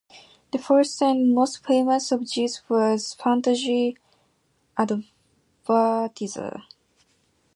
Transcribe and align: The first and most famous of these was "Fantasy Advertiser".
The 0.51 0.57
first 0.57 0.99
and 1.03 1.31
most 1.31 1.63
famous 1.63 2.11
of 2.11 2.27
these 2.33 2.67
was 2.67 3.13
"Fantasy 3.13 3.99
Advertiser". 4.75 6.63